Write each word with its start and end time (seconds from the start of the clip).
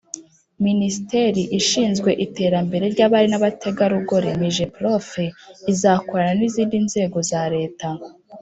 minisiteri 0.65 1.41
ishinzwe 1.59 2.09
iterambere 2.25 2.85
ry'abari 2.93 3.27
n'abategarugori 3.29 4.27
(migeprofe) 4.41 5.23
izakorana 5.71 6.33
n'izindi 6.39 6.77
nzego 6.87 7.17
za 7.29 7.43
leta 7.55 7.87